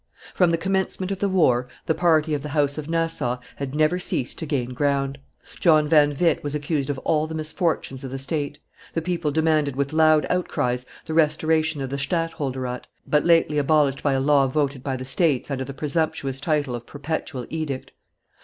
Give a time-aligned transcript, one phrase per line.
[0.33, 3.99] From the commencement of the war, the party of the house of Nassau had never
[3.99, 5.19] ceased to gain ground.
[5.59, 8.57] John van Witt was accused of all the misfortunes of the state;
[8.95, 14.13] the people demanded with loud outcries the restoration of the stadtholderate, but lately abolished by
[14.13, 17.91] a law voted by the States under the presumptuous title of perpetual edict.